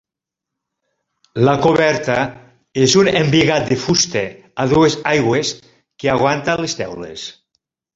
La 1.47 1.53
coberta 1.65 2.15
és 2.87 2.97
un 3.03 3.11
embigat 3.21 3.71
de 3.71 3.79
fusta 3.85 4.27
a 4.65 4.69
dues 4.75 5.01
aigües 5.17 5.57
que 5.69 6.15
aguanta 6.19 6.63
les 6.67 6.81
teules. 6.85 7.33